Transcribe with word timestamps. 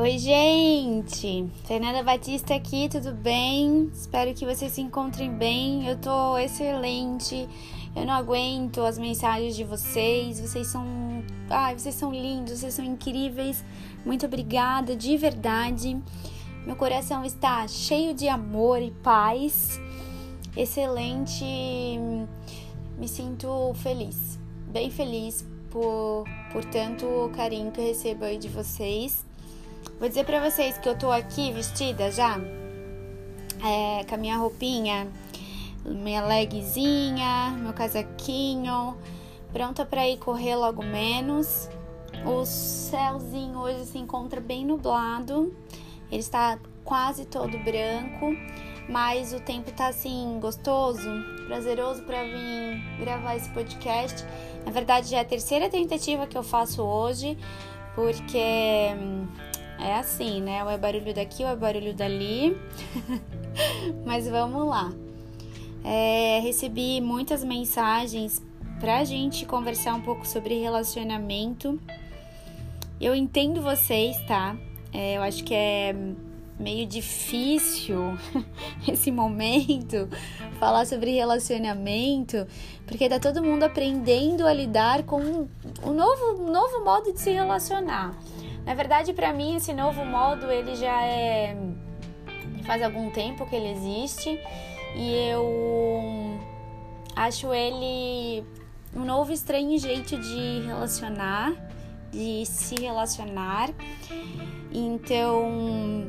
Oi, 0.00 0.16
gente! 0.16 1.50
Fernanda 1.64 2.04
Batista 2.04 2.54
aqui, 2.54 2.88
tudo 2.88 3.12
bem? 3.12 3.90
Espero 3.92 4.32
que 4.32 4.46
vocês 4.46 4.70
se 4.70 4.80
encontrem 4.80 5.28
bem. 5.28 5.88
Eu 5.88 5.98
tô 5.98 6.38
excelente. 6.38 7.48
Eu 7.96 8.06
não 8.06 8.14
aguento 8.14 8.80
as 8.82 8.96
mensagens 8.96 9.56
de 9.56 9.64
vocês. 9.64 10.38
Vocês 10.38 10.68
são, 10.68 10.86
ai, 11.50 11.76
vocês 11.76 11.96
são 11.96 12.12
lindos, 12.12 12.60
vocês 12.60 12.74
são 12.74 12.84
incríveis. 12.84 13.64
Muito 14.06 14.24
obrigada, 14.24 14.94
de 14.94 15.16
verdade. 15.16 16.00
Meu 16.64 16.76
coração 16.76 17.24
está 17.24 17.66
cheio 17.66 18.14
de 18.14 18.28
amor 18.28 18.80
e 18.80 18.92
paz. 19.02 19.80
Excelente. 20.56 21.44
Me 22.96 23.08
sinto 23.08 23.74
feliz, 23.74 24.38
bem 24.68 24.92
feliz 24.92 25.44
por, 25.70 26.22
por 26.52 26.64
tanto 26.66 27.32
carinho 27.34 27.72
que 27.72 27.80
eu 27.80 27.84
recebo 27.84 28.26
aí 28.26 28.38
de 28.38 28.48
vocês. 28.48 29.26
Vou 29.98 30.08
dizer 30.08 30.24
pra 30.24 30.38
vocês 30.38 30.78
que 30.78 30.88
eu 30.88 30.96
tô 30.96 31.10
aqui 31.10 31.50
vestida 31.50 32.08
já, 32.12 32.38
é, 33.64 34.04
com 34.04 34.14
a 34.14 34.18
minha 34.18 34.36
roupinha, 34.36 35.08
minha 35.84 36.24
legzinha, 36.24 37.50
meu 37.58 37.72
casaquinho, 37.72 38.96
pronta 39.52 39.84
para 39.84 40.06
ir 40.06 40.18
correr 40.18 40.54
logo 40.54 40.84
menos. 40.84 41.68
O 42.24 42.46
céuzinho 42.46 43.58
hoje 43.58 43.86
se 43.86 43.98
encontra 43.98 44.40
bem 44.40 44.64
nublado, 44.64 45.52
ele 46.12 46.20
está 46.20 46.60
quase 46.84 47.24
todo 47.24 47.58
branco, 47.58 48.36
mas 48.88 49.32
o 49.32 49.40
tempo 49.40 49.72
tá 49.72 49.88
assim 49.88 50.38
gostoso, 50.40 51.10
prazeroso 51.48 52.04
para 52.04 52.22
vir 52.22 52.80
gravar 53.00 53.34
esse 53.34 53.50
podcast. 53.50 54.24
Na 54.64 54.70
verdade, 54.70 55.10
já 55.10 55.18
é 55.18 55.20
a 55.22 55.24
terceira 55.24 55.68
tentativa 55.68 56.24
que 56.24 56.38
eu 56.38 56.44
faço 56.44 56.84
hoje, 56.84 57.36
porque 57.96 58.94
hum, 58.96 59.26
é 59.78 59.94
assim, 59.94 60.40
né? 60.40 60.62
Ou 60.64 60.70
é 60.70 60.76
barulho 60.76 61.14
daqui 61.14 61.44
ou 61.44 61.50
é 61.50 61.56
barulho 61.56 61.94
dali. 61.94 62.56
Mas 64.04 64.28
vamos 64.28 64.66
lá. 64.66 64.92
É, 65.84 66.40
recebi 66.40 67.00
muitas 67.00 67.44
mensagens 67.44 68.42
pra 68.80 69.04
gente 69.04 69.46
conversar 69.46 69.94
um 69.94 70.00
pouco 70.00 70.26
sobre 70.26 70.58
relacionamento. 70.60 71.80
Eu 73.00 73.14
entendo 73.14 73.62
vocês, 73.62 74.16
tá? 74.26 74.56
É, 74.92 75.16
eu 75.16 75.22
acho 75.22 75.44
que 75.44 75.54
é 75.54 75.94
meio 76.58 76.86
difícil 76.86 78.18
esse 78.86 79.12
momento 79.12 80.08
falar 80.58 80.84
sobre 80.86 81.12
relacionamento, 81.12 82.46
porque 82.86 83.08
tá 83.08 83.20
todo 83.20 83.42
mundo 83.42 83.62
aprendendo 83.62 84.46
a 84.46 84.52
lidar 84.52 85.04
com 85.04 85.20
um 85.20 85.92
novo, 85.92 86.42
um 86.42 86.50
novo 86.50 86.84
modo 86.84 87.12
de 87.12 87.20
se 87.20 87.30
relacionar. 87.30 88.18
Na 88.64 88.74
verdade, 88.74 89.12
para 89.12 89.32
mim, 89.32 89.56
esse 89.56 89.72
novo 89.72 90.04
modo 90.04 90.50
ele 90.50 90.74
já 90.76 91.02
é 91.02 91.56
faz 92.68 92.82
algum 92.82 93.10
tempo 93.10 93.46
que 93.46 93.56
ele 93.56 93.70
existe 93.70 94.38
e 94.94 95.14
eu 95.30 96.38
acho 97.16 97.52
ele 97.54 98.44
um 98.94 99.06
novo 99.06 99.32
estranho 99.32 99.78
jeito 99.78 100.18
de 100.18 100.66
relacionar, 100.66 101.54
de 102.10 102.44
se 102.44 102.74
relacionar. 102.78 103.70
Então, 104.70 106.06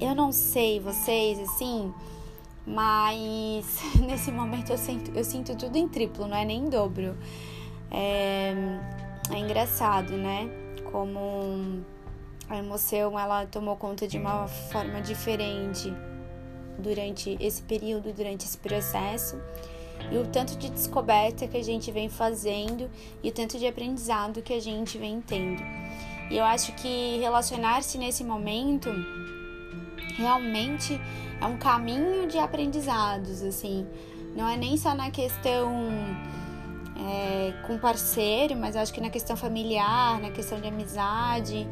eu 0.00 0.14
não 0.14 0.32
sei 0.32 0.80
vocês 0.80 1.38
assim, 1.38 1.92
mas 2.66 3.78
nesse 4.00 4.32
momento 4.32 4.70
eu 4.70 4.78
sinto, 4.78 5.10
eu 5.14 5.22
sinto 5.22 5.54
tudo 5.54 5.76
em 5.76 5.86
triplo, 5.86 6.26
não 6.26 6.36
é 6.36 6.46
nem 6.46 6.60
em 6.64 6.68
dobro. 6.70 7.14
É, 7.90 8.54
é 9.30 9.38
engraçado, 9.38 10.16
né? 10.16 10.63
Como 10.94 11.84
a 12.48 12.56
emoção 12.56 13.18
ela 13.18 13.44
tomou 13.46 13.74
conta 13.74 14.06
de 14.06 14.16
uma 14.16 14.46
forma 14.46 15.00
diferente 15.02 15.92
durante 16.78 17.36
esse 17.40 17.62
período, 17.62 18.12
durante 18.12 18.44
esse 18.44 18.56
processo, 18.58 19.36
e 20.08 20.16
o 20.16 20.24
tanto 20.24 20.56
de 20.56 20.70
descoberta 20.70 21.48
que 21.48 21.56
a 21.56 21.64
gente 21.64 21.90
vem 21.90 22.08
fazendo 22.08 22.88
e 23.24 23.28
o 23.28 23.32
tanto 23.32 23.58
de 23.58 23.66
aprendizado 23.66 24.40
que 24.40 24.52
a 24.52 24.60
gente 24.60 24.96
vem 24.96 25.20
tendo. 25.20 25.64
E 26.30 26.36
eu 26.36 26.44
acho 26.44 26.72
que 26.76 27.18
relacionar-se 27.18 27.98
nesse 27.98 28.22
momento 28.22 28.88
realmente 30.16 31.00
é 31.40 31.44
um 31.44 31.56
caminho 31.56 32.28
de 32.28 32.38
aprendizados, 32.38 33.42
assim, 33.42 33.84
não 34.36 34.48
é 34.48 34.56
nem 34.56 34.76
só 34.76 34.94
na 34.94 35.10
questão 35.10 35.90
é, 36.96 37.52
com 37.66 37.78
parceiro, 37.78 38.56
mas 38.56 38.76
acho 38.76 38.92
que 38.92 39.00
na 39.00 39.10
questão 39.10 39.36
familiar, 39.36 40.20
na 40.20 40.30
questão 40.30 40.60
de 40.60 40.68
amizade, 40.68 41.66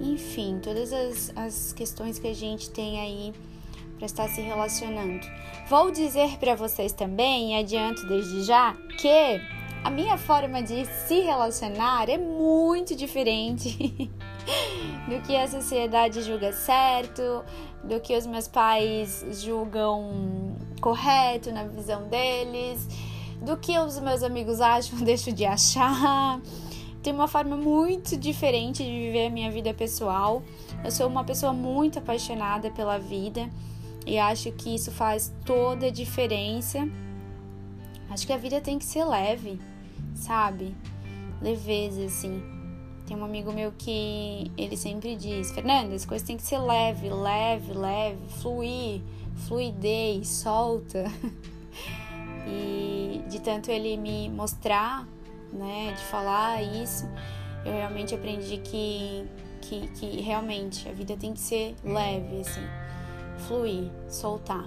enfim, 0.00 0.60
todas 0.62 0.92
as, 0.92 1.32
as 1.36 1.72
questões 1.72 2.18
que 2.18 2.28
a 2.28 2.34
gente 2.34 2.70
tem 2.70 3.00
aí 3.00 3.32
para 3.96 4.06
estar 4.06 4.28
se 4.28 4.40
relacionando. 4.40 5.26
Vou 5.68 5.90
dizer 5.90 6.38
para 6.38 6.54
vocês 6.54 6.92
também, 6.92 7.52
e 7.52 7.58
adianto 7.58 8.06
desde 8.06 8.42
já, 8.42 8.74
que 8.98 9.40
a 9.82 9.90
minha 9.90 10.16
forma 10.16 10.62
de 10.62 10.84
se 10.84 11.20
relacionar 11.20 12.08
é 12.08 12.18
muito 12.18 12.94
diferente 12.94 14.10
do 15.08 15.20
que 15.26 15.36
a 15.36 15.48
sociedade 15.48 16.22
julga 16.22 16.52
certo, 16.52 17.44
do 17.82 17.98
que 18.00 18.16
os 18.16 18.26
meus 18.26 18.46
pais 18.46 19.24
julgam 19.42 20.56
correto 20.80 21.50
na 21.50 21.64
visão 21.64 22.08
deles 22.08 22.86
do 23.40 23.56
que 23.56 23.78
os 23.78 23.98
meus 24.00 24.22
amigos 24.22 24.60
acham, 24.60 24.98
deixo 25.04 25.32
de 25.32 25.44
achar. 25.44 26.40
Tem 27.02 27.12
uma 27.12 27.28
forma 27.28 27.56
muito 27.56 28.16
diferente 28.16 28.82
de 28.82 28.90
viver 28.90 29.26
a 29.26 29.30
minha 29.30 29.50
vida 29.50 29.72
pessoal. 29.72 30.42
Eu 30.84 30.90
sou 30.90 31.06
uma 31.06 31.24
pessoa 31.24 31.52
muito 31.52 31.98
apaixonada 31.98 32.70
pela 32.70 32.98
vida 32.98 33.48
e 34.06 34.18
acho 34.18 34.50
que 34.52 34.74
isso 34.74 34.90
faz 34.90 35.32
toda 35.44 35.86
a 35.86 35.90
diferença. 35.90 36.88
Acho 38.10 38.26
que 38.26 38.32
a 38.32 38.36
vida 38.36 38.60
tem 38.60 38.78
que 38.78 38.84
ser 38.84 39.04
leve, 39.04 39.60
sabe? 40.14 40.74
Leveza, 41.40 42.04
assim. 42.04 42.42
Tem 43.06 43.16
um 43.16 43.24
amigo 43.24 43.52
meu 43.52 43.72
que 43.76 44.50
ele 44.56 44.76
sempre 44.76 45.14
diz: 45.14 45.50
Fernanda, 45.52 45.94
as 45.94 46.04
coisas 46.04 46.26
têm 46.26 46.36
que 46.36 46.42
ser 46.42 46.58
leve, 46.58 47.08
leve, 47.08 47.72
leve, 47.72 48.28
fluir, 48.40 49.00
fluidez, 49.46 50.28
solta. 50.28 51.04
E 52.50 52.97
de 53.28 53.40
tanto 53.40 53.70
ele 53.70 53.96
me 53.96 54.28
mostrar, 54.28 55.06
né, 55.52 55.94
de 55.96 56.02
falar 56.04 56.62
isso, 56.62 57.08
eu 57.64 57.72
realmente 57.72 58.14
aprendi 58.14 58.58
que, 58.58 59.26
que, 59.60 59.88
que 59.88 60.20
realmente 60.20 60.88
a 60.88 60.92
vida 60.92 61.16
tem 61.16 61.32
que 61.32 61.40
ser 61.40 61.74
leve, 61.84 62.40
assim, 62.40 62.66
fluir, 63.46 63.90
soltar. 64.08 64.64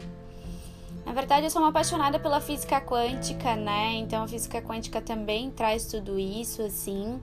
Na 1.05 1.13
verdade, 1.13 1.45
eu 1.45 1.49
sou 1.49 1.61
uma 1.61 1.69
apaixonada 1.69 2.19
pela 2.19 2.39
física 2.39 2.79
quântica, 2.79 3.55
né? 3.55 3.93
Então, 3.95 4.23
a 4.23 4.27
física 4.27 4.61
quântica 4.61 5.01
também 5.01 5.49
traz 5.49 5.87
tudo 5.87 6.19
isso, 6.19 6.61
assim. 6.61 7.19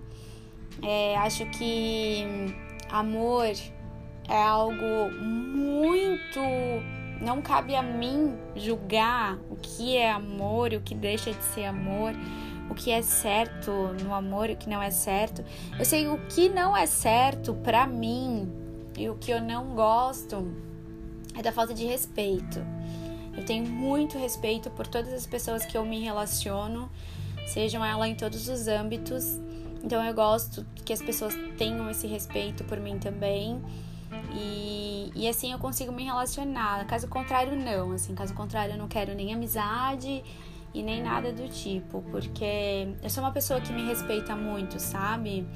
É, 0.82 1.16
acho 1.18 1.46
que 1.50 2.24
amor 2.90 3.52
é 4.28 4.42
algo 4.42 5.10
muito 5.12 6.40
não 7.20 7.42
cabe 7.42 7.74
a 7.74 7.82
mim 7.82 8.36
julgar 8.54 9.38
o 9.50 9.56
que 9.56 9.96
é 9.96 10.10
amor, 10.10 10.72
o 10.72 10.80
que 10.80 10.94
deixa 10.94 11.32
de 11.32 11.42
ser 11.42 11.64
amor, 11.64 12.14
o 12.70 12.74
que 12.74 12.90
é 12.90 13.02
certo 13.02 13.70
no 14.02 14.14
amor 14.14 14.50
e 14.50 14.52
o 14.52 14.56
que 14.56 14.68
não 14.68 14.82
é 14.82 14.90
certo. 14.90 15.44
Eu 15.78 15.84
sei 15.84 16.08
o 16.08 16.18
que 16.28 16.48
não 16.48 16.76
é 16.76 16.86
certo 16.86 17.54
para 17.54 17.86
mim 17.86 18.50
e 18.96 19.08
o 19.08 19.14
que 19.16 19.30
eu 19.30 19.40
não 19.40 19.74
gosto 19.74 20.52
é 21.36 21.42
da 21.42 21.52
falta 21.52 21.74
de 21.74 21.84
respeito. 21.84 22.60
Eu 23.36 23.44
tenho 23.44 23.64
muito 23.64 24.18
respeito 24.18 24.70
por 24.70 24.86
todas 24.86 25.12
as 25.12 25.26
pessoas 25.26 25.64
que 25.64 25.76
eu 25.76 25.84
me 25.84 26.00
relaciono, 26.00 26.90
sejam 27.46 27.84
elas 27.84 28.08
em 28.08 28.14
todos 28.14 28.48
os 28.48 28.66
âmbitos. 28.66 29.38
Então 29.82 30.04
eu 30.04 30.12
gosto 30.12 30.66
que 30.84 30.92
as 30.92 31.00
pessoas 31.00 31.34
tenham 31.56 31.88
esse 31.88 32.06
respeito 32.06 32.64
por 32.64 32.80
mim 32.80 32.98
também. 32.98 33.62
E, 34.34 35.10
e 35.14 35.28
assim 35.28 35.52
eu 35.52 35.58
consigo 35.58 35.92
me 35.92 36.04
relacionar. 36.04 36.86
Caso 36.86 37.08
contrário, 37.08 37.56
não. 37.56 37.92
Assim, 37.92 38.14
caso 38.14 38.34
contrário, 38.34 38.74
eu 38.74 38.78
não 38.78 38.88
quero 38.88 39.14
nem 39.14 39.32
amizade 39.32 40.22
e 40.74 40.82
nem 40.82 41.02
nada 41.02 41.32
do 41.32 41.48
tipo, 41.48 42.02
porque 42.10 42.88
eu 43.02 43.08
sou 43.08 43.22
uma 43.24 43.32
pessoa 43.32 43.60
que 43.60 43.72
me 43.72 43.86
respeita 43.86 44.36
muito, 44.36 44.78
sabe? 44.78 45.46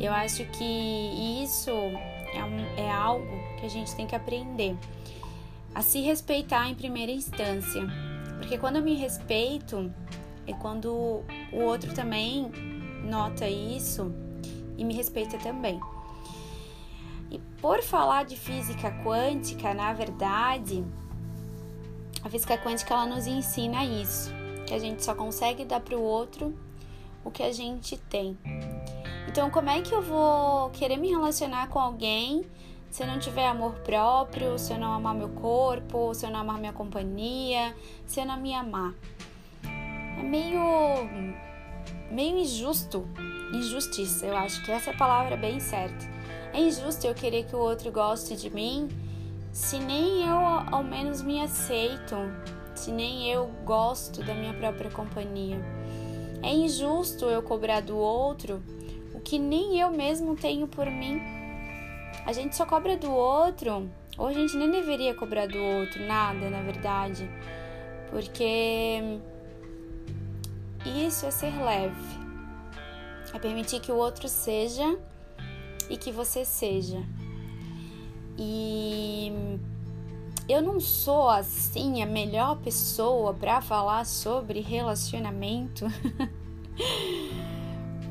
Eu 0.00 0.12
acho 0.12 0.44
que 0.46 1.42
isso 1.42 1.70
é, 1.70 2.44
um, 2.44 2.80
é 2.80 2.90
algo 2.90 3.26
que 3.58 3.66
a 3.66 3.68
gente 3.68 3.94
tem 3.94 4.06
que 4.06 4.14
aprender 4.14 4.76
a 5.74 5.82
se 5.82 6.00
respeitar 6.00 6.68
em 6.68 6.74
primeira 6.74 7.12
instância, 7.12 7.86
porque 8.38 8.56
quando 8.56 8.76
eu 8.76 8.82
me 8.82 8.94
respeito 8.94 9.92
é 10.46 10.52
quando 10.52 11.22
o 11.52 11.58
outro 11.60 11.92
também 11.92 12.50
nota 13.04 13.48
isso 13.48 14.14
e 14.78 14.84
me 14.84 14.94
respeita 14.94 15.36
também. 15.38 15.80
E 17.36 17.40
por 17.60 17.82
falar 17.82 18.24
de 18.24 18.34
física 18.34 18.90
quântica, 19.04 19.74
na 19.74 19.92
verdade, 19.92 20.82
a 22.22 22.30
física 22.30 22.56
quântica 22.56 22.94
ela 22.94 23.04
nos 23.04 23.26
ensina 23.26 23.84
isso, 23.84 24.32
que 24.66 24.72
a 24.72 24.78
gente 24.78 25.04
só 25.04 25.14
consegue 25.14 25.62
dar 25.62 25.80
para 25.80 25.94
o 25.94 26.00
outro 26.00 26.58
o 27.22 27.30
que 27.30 27.42
a 27.42 27.52
gente 27.52 27.98
tem. 27.98 28.38
Então, 29.28 29.50
como 29.50 29.68
é 29.68 29.82
que 29.82 29.94
eu 29.94 30.00
vou 30.00 30.70
querer 30.70 30.96
me 30.96 31.10
relacionar 31.10 31.68
com 31.68 31.78
alguém 31.78 32.46
se 32.88 33.02
eu 33.02 33.06
não 33.06 33.18
tiver 33.18 33.46
amor 33.46 33.74
próprio, 33.80 34.58
se 34.58 34.72
eu 34.72 34.78
não 34.78 34.94
amar 34.94 35.14
meu 35.14 35.28
corpo, 35.28 36.14
se 36.14 36.24
eu 36.24 36.30
não 36.30 36.40
amar 36.40 36.58
minha 36.58 36.72
companhia, 36.72 37.76
se 38.06 38.18
eu 38.18 38.24
não 38.24 38.38
me 38.38 38.54
amar? 38.54 38.94
É 39.62 40.22
meio 40.22 41.06
meio 42.10 42.38
injusto, 42.38 43.06
injustiça, 43.52 44.24
eu 44.24 44.34
acho 44.38 44.64
que 44.64 44.72
essa 44.72 44.90
é 44.90 44.94
a 44.94 44.96
palavra 44.96 45.36
bem 45.36 45.60
certa. 45.60 46.15
É 46.56 46.60
injusto 46.60 47.06
eu 47.06 47.14
querer 47.14 47.44
que 47.44 47.54
o 47.54 47.58
outro 47.58 47.92
goste 47.92 48.34
de 48.34 48.48
mim 48.48 48.88
se 49.52 49.78
nem 49.78 50.26
eu 50.26 50.38
ao 50.72 50.82
menos 50.82 51.20
me 51.20 51.38
aceito, 51.38 52.16
se 52.74 52.90
nem 52.90 53.30
eu 53.30 53.48
gosto 53.62 54.24
da 54.24 54.32
minha 54.32 54.54
própria 54.54 54.90
companhia. 54.90 55.58
É 56.42 56.50
injusto 56.50 57.26
eu 57.26 57.42
cobrar 57.42 57.80
do 57.80 57.98
outro 57.98 58.62
o 59.12 59.20
que 59.20 59.38
nem 59.38 59.78
eu 59.78 59.90
mesmo 59.90 60.34
tenho 60.34 60.66
por 60.66 60.86
mim. 60.86 61.20
A 62.24 62.32
gente 62.32 62.56
só 62.56 62.64
cobra 62.64 62.96
do 62.96 63.12
outro, 63.12 63.90
ou 64.16 64.26
a 64.26 64.32
gente 64.32 64.56
nem 64.56 64.70
deveria 64.70 65.14
cobrar 65.14 65.46
do 65.46 65.58
outro 65.58 66.06
nada, 66.06 66.48
na 66.48 66.62
verdade, 66.62 67.28
porque 68.08 69.18
isso 71.04 71.26
é 71.26 71.30
ser 71.30 71.54
leve, 71.62 72.18
é 73.34 73.38
permitir 73.38 73.78
que 73.78 73.92
o 73.92 73.96
outro 73.96 74.26
seja 74.26 74.98
e 75.88 75.96
que 75.96 76.12
você 76.12 76.44
seja. 76.44 77.02
E 78.38 79.32
eu 80.48 80.62
não 80.62 80.78
sou 80.78 81.28
assim 81.28 82.02
a 82.02 82.06
melhor 82.06 82.56
pessoa 82.58 83.34
para 83.34 83.60
falar 83.60 84.04
sobre 84.04 84.60
relacionamento. 84.60 85.86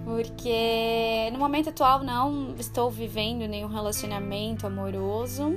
Porque 0.03 1.29
no 1.31 1.39
momento 1.39 1.69
atual 1.69 2.03
não 2.03 2.53
estou 2.59 2.91
vivendo 2.91 3.47
nenhum 3.47 3.67
relacionamento 3.67 4.67
amoroso. 4.67 5.55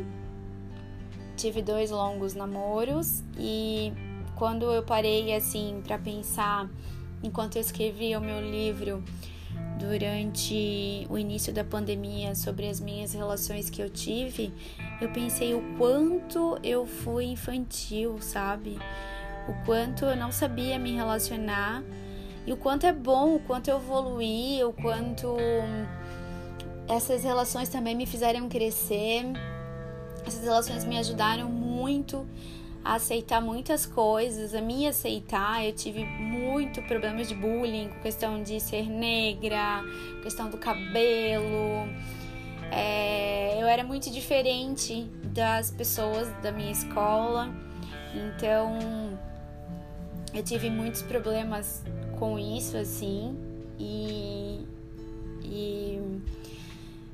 Tive 1.37 1.63
dois 1.63 1.91
longos 1.91 2.35
namoros 2.35 3.23
e 3.37 3.93
quando 4.37 4.71
eu 4.73 4.83
parei 4.83 5.35
assim 5.35 5.83
para 5.85 5.99
pensar 5.99 6.69
enquanto 7.23 7.57
eu 7.57 7.61
escrevia 7.61 8.19
o 8.19 8.23
meu 8.23 8.41
livro 8.41 9.03
durante 9.79 11.07
o 11.09 11.17
início 11.17 11.53
da 11.53 11.63
pandemia 11.65 12.35
sobre 12.35 12.69
as 12.69 12.81
minhas 12.81 13.13
relações 13.13 13.71
que 13.71 13.81
eu 13.81 13.89
tive, 13.89 14.53
eu 15.01 15.11
pensei 15.11 15.55
o 15.55 15.63
quanto 15.79 16.59
eu 16.63 16.85
fui 16.85 17.27
infantil, 17.27 18.19
sabe? 18.21 18.79
O 19.49 19.65
quanto 19.65 20.05
eu 20.05 20.17
não 20.17 20.33
sabia 20.33 20.79
me 20.79 20.93
relacionar 20.93 21.83
e 22.47 22.53
o 22.53 22.57
quanto 22.57 22.87
é 22.87 22.93
bom, 22.93 23.37
o 23.37 23.41
quanto 23.41 23.69
eu 23.69 23.77
evoluí, 23.77 24.63
o 24.65 24.73
quanto 24.73 25.37
essas 26.89 27.23
relações 27.23 27.69
também 27.69 27.95
me 27.95 28.07
fizeram 28.07 28.49
crescer. 28.49 29.25
Essas 30.27 30.43
relações 30.43 30.85
me 30.85 30.99
ajudaram 30.99 31.49
muito 31.49 32.27
a 32.85 32.95
aceitar 32.95 33.41
muitas 33.41 33.85
coisas, 33.87 34.55
a 34.55 34.61
me 34.61 34.87
aceitar. 34.87 35.65
Eu 35.65 35.73
tive 35.73 36.05
muito 36.05 36.81
problemas 36.83 37.29
de 37.29 37.35
bullying, 37.35 37.91
questão 38.03 38.43
de 38.43 38.61
ser 38.61 38.89
negra, 38.89 39.83
questão 40.23 40.49
do 40.49 40.59
cabelo. 40.59 41.89
É, 42.71 43.61
eu 43.61 43.67
era 43.67 43.83
muito 43.83 44.11
diferente 44.11 45.05
das 45.25 45.71
pessoas 45.71 46.29
da 46.43 46.53
minha 46.53 46.71
escola, 46.71 47.51
então 48.15 48.79
eu 50.35 50.43
tive 50.43 50.69
muitos 50.69 51.01
problemas 51.01 51.83
com 52.19 52.39
isso, 52.39 52.77
assim, 52.77 53.37
e, 53.79 54.67
e 55.43 56.21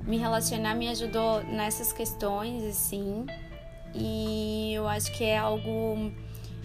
me 0.06 0.18
relacionar 0.18 0.74
me 0.74 0.88
ajudou 0.88 1.42
nessas 1.44 1.92
questões, 1.92 2.64
assim. 2.64 3.26
E 3.94 4.72
eu 4.74 4.88
acho 4.88 5.12
que 5.12 5.24
é 5.24 5.38
algo 5.38 6.12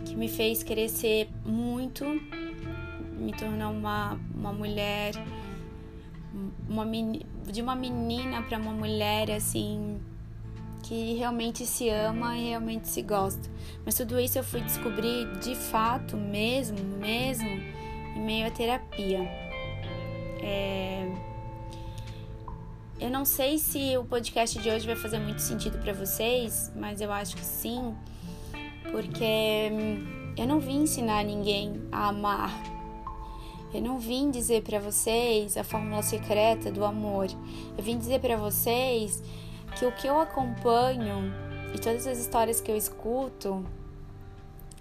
que 0.05 0.15
me 0.15 0.27
fez 0.27 0.63
crescer 0.63 1.29
muito, 1.45 2.05
me 3.17 3.31
tornar 3.33 3.69
uma, 3.69 4.19
uma 4.33 4.51
mulher, 4.51 5.13
uma, 6.67 6.85
de 7.51 7.61
uma 7.61 7.75
menina 7.75 8.41
para 8.41 8.57
uma 8.57 8.71
mulher 8.71 9.31
assim 9.31 9.99
que 10.83 11.13
realmente 11.15 11.65
se 11.65 11.89
ama 11.89 12.35
e 12.37 12.49
realmente 12.49 12.87
se 12.87 13.01
gosta. 13.01 13.49
Mas 13.85 13.95
tudo 13.95 14.19
isso 14.19 14.39
eu 14.39 14.43
fui 14.43 14.61
descobrir 14.61 15.27
de 15.39 15.53
fato 15.53 16.17
mesmo, 16.17 16.79
mesmo, 16.97 17.49
em 18.15 18.21
meio 18.21 18.47
à 18.47 18.51
terapia. 18.51 19.19
É 20.41 20.89
eu 22.99 23.09
não 23.09 23.23
sei 23.23 23.57
se 23.57 23.97
o 23.97 24.03
podcast 24.03 24.59
de 24.59 24.69
hoje 24.69 24.85
vai 24.85 24.95
fazer 24.95 25.19
muito 25.19 25.41
sentido 25.41 25.77
para 25.79 25.93
vocês, 25.93 26.71
mas 26.75 26.99
eu 26.99 27.11
acho 27.11 27.35
que 27.35 27.45
sim, 27.45 27.95
porque 28.91 29.69
hum, 29.71 30.33
eu 30.37 30.45
não 30.45 30.59
vim 30.59 30.81
ensinar 30.81 31.23
ninguém 31.23 31.81
a 31.91 32.09
amar. 32.09 32.51
Eu 33.73 33.81
não 33.81 33.99
vim 33.99 34.31
dizer 34.31 34.63
para 34.63 34.79
vocês 34.79 35.55
a 35.55 35.63
fórmula 35.63 36.01
secreta 36.01 36.71
do 36.71 36.83
amor. 36.83 37.27
Eu 37.77 37.83
vim 37.83 37.97
dizer 37.97 38.19
para 38.19 38.35
vocês 38.35 39.23
que 39.77 39.85
o 39.85 39.91
que 39.91 40.07
eu 40.07 40.19
acompanho 40.19 41.31
e 41.73 41.79
todas 41.79 42.05
as 42.05 42.17
histórias 42.17 42.59
que 42.59 42.71
eu 42.71 42.75
escuto, 42.75 43.65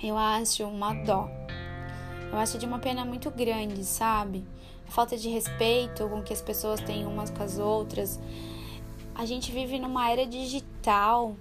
eu 0.03 0.17
acho 0.17 0.65
uma 0.65 0.93
dó. 0.93 1.29
Eu 2.33 2.39
acho 2.39 2.59
de 2.59 2.67
uma 2.67 2.79
pena 2.79 3.05
muito 3.05 3.31
grande, 3.31 3.85
sabe? 3.85 4.45
Falta 4.89 5.17
de 5.17 5.29
respeito 5.29 6.09
com 6.09 6.23
que 6.23 6.33
as 6.33 6.41
pessoas 6.41 6.81
têm 6.81 7.07
umas 7.07 7.31
com 7.31 7.43
as 7.43 7.59
outras. 7.59 8.19
A 9.15 9.25
gente 9.27 9.51
vive 9.53 9.79
numa 9.79 10.11
era 10.11 10.27
digital 10.27 11.37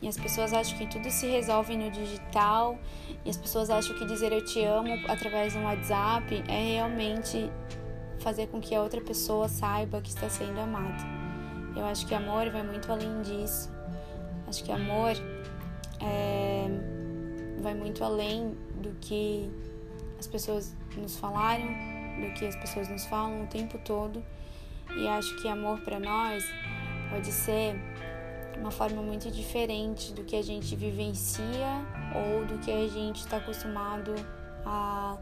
e 0.00 0.08
as 0.08 0.16
pessoas 0.16 0.52
acham 0.52 0.78
que 0.78 0.86
tudo 0.86 1.10
se 1.10 1.26
resolve 1.26 1.76
no 1.76 1.90
digital 1.90 2.78
e 3.24 3.30
as 3.30 3.36
pessoas 3.36 3.68
acham 3.68 3.96
que 3.98 4.06
dizer 4.06 4.32
eu 4.32 4.44
te 4.44 4.62
amo 4.64 4.88
através 5.08 5.52
de 5.52 5.58
um 5.58 5.64
WhatsApp 5.64 6.42
é 6.48 6.74
realmente 6.74 7.50
fazer 8.20 8.46
com 8.48 8.60
que 8.60 8.74
a 8.74 8.82
outra 8.82 9.00
pessoa 9.00 9.48
saiba 9.48 10.00
que 10.00 10.08
está 10.08 10.28
sendo 10.28 10.58
amada. 10.58 11.04
Eu 11.76 11.84
acho 11.84 12.06
que 12.06 12.14
amor 12.14 12.50
vai 12.50 12.62
muito 12.62 12.90
além 12.90 13.22
disso. 13.22 13.70
Acho 14.46 14.64
que 14.64 14.72
amor 14.72 15.12
é, 16.00 16.66
vai 17.60 17.74
muito 17.74 18.02
além 18.02 18.56
do 18.80 18.90
que 19.00 19.50
as 20.18 20.26
pessoas 20.26 20.74
nos 20.96 21.16
falaram, 21.16 21.66
do 22.20 22.32
que 22.34 22.46
as 22.46 22.56
pessoas 22.56 22.88
nos 22.88 23.04
falam 23.06 23.44
o 23.44 23.46
tempo 23.46 23.78
todo. 23.78 24.22
E 24.96 25.06
acho 25.06 25.36
que 25.40 25.48
amor 25.48 25.80
para 25.80 26.00
nós 26.00 26.44
pode 27.10 27.30
ser 27.30 27.76
uma 28.58 28.70
forma 28.70 29.00
muito 29.02 29.30
diferente 29.30 30.12
do 30.12 30.24
que 30.24 30.34
a 30.34 30.42
gente 30.42 30.74
vivencia 30.74 31.86
ou 32.14 32.44
do 32.44 32.58
que 32.58 32.70
a 32.70 32.88
gente 32.88 33.20
está 33.20 33.36
acostumado 33.36 34.14
a, 34.64 35.16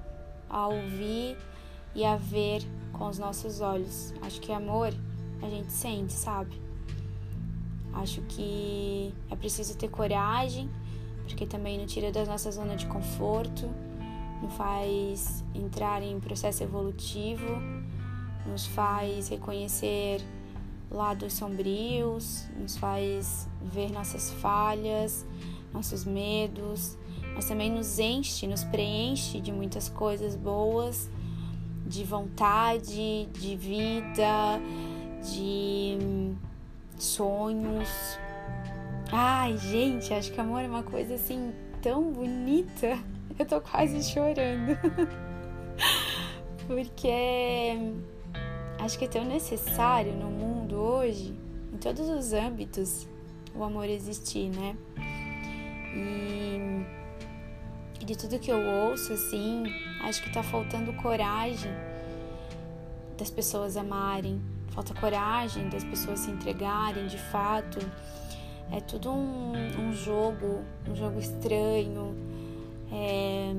a 0.49 0.67
ouvir 0.69 1.37
e 1.95 2.05
a 2.05 2.17
ver 2.17 2.63
com 2.93 3.07
os 3.09 3.19
nossos 3.19 3.61
olhos. 3.61 4.15
Acho 4.23 4.41
que 4.41 4.53
amor 4.53 4.93
a 5.43 5.49
gente 5.49 5.73
sente, 5.73 6.13
sabe? 6.13 6.61
Acho 7.93 8.21
que 8.23 9.15
é 9.31 9.37
preciso 9.37 9.77
ter 9.77 9.89
coragem, 9.89 10.71
porque 11.27 11.47
também 11.47 11.79
não 11.79 11.87
tira 11.87 12.13
da 12.13 12.25
nossa 12.25 12.51
zona 12.51 12.77
de 12.77 12.87
conforto 12.87 13.69
nos 14.43 14.55
faz 14.55 15.45
entrar 15.55 16.03
em 16.03 16.19
processo 16.21 16.63
evolutivo, 16.63 17.47
nos 18.47 18.67
faz 18.67 19.29
reconhecer 19.29 20.23
lados 20.91 21.33
sombrios, 21.33 22.47
nos 22.59 22.77
faz 22.77 23.49
ver 23.63 23.91
nossas 23.91 24.31
falhas, 24.31 25.27
nossos 25.73 26.05
medos, 26.05 26.97
mas 27.35 27.47
também 27.47 27.71
nos 27.71 27.99
enche, 27.99 28.47
nos 28.47 28.65
preenche 28.65 29.41
de 29.41 29.53
muitas 29.53 29.89
coisas 29.89 30.37
boas, 30.37 31.11
de 31.87 32.03
vontade, 32.05 33.29
de 33.33 33.57
vida, 33.57 34.61
de 35.23 35.99
sonhos. 36.99 37.89
Ai, 39.13 39.57
gente, 39.59 40.13
acho 40.13 40.33
que 40.33 40.41
amor 40.41 40.63
é 40.63 40.69
uma 40.69 40.83
coisa 40.83 41.15
assim 41.15 41.53
tão 41.83 42.11
bonita. 42.13 42.99
Eu 43.39 43.45
tô 43.45 43.61
quase 43.61 44.03
chorando. 44.03 44.79
Porque 46.67 47.77
acho 48.79 48.99
que 48.99 49.05
é 49.05 49.09
tão 49.09 49.25
necessário 49.25 50.13
no 50.15 50.31
mundo 50.31 50.77
hoje, 50.77 51.39
em 51.73 51.77
todos 51.77 52.09
os 52.09 52.33
âmbitos, 52.33 53.07
o 53.55 53.63
amor 53.63 53.89
existir, 53.89 54.49
né? 54.49 54.77
E, 55.95 56.85
de 58.05 58.17
tudo 58.17 58.39
que 58.39 58.51
eu 58.51 58.59
ouço, 58.59 59.13
assim, 59.13 59.65
acho 60.03 60.23
que 60.23 60.33
tá 60.33 60.43
faltando 60.43 60.93
coragem 60.95 61.71
das 63.19 63.31
pessoas 63.31 63.77
amarem, 63.77 64.41
falta 64.69 64.95
coragem 64.95 65.69
das 65.69 65.85
pessoas 65.85 66.21
se 66.21 66.31
entregarem 66.31 67.07
de 67.07 67.19
fato. 67.19 67.79
É 68.73 68.81
tudo 68.81 69.11
um, 69.11 69.53
um 69.79 69.93
jogo, 69.93 70.65
um 70.89 70.95
jogo 70.95 71.21
estranho, 71.21 72.15
é, 72.93 73.53